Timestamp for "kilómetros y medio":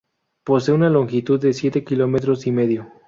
1.83-2.91